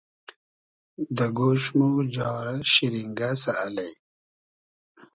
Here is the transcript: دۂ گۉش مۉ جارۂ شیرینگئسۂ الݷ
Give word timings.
دۂ 1.17 1.25
گۉش 1.37 1.63
مۉ 1.77 1.91
جارۂ 2.13 2.57
شیرینگئسۂ 2.71 3.51
الݷ 3.65 3.87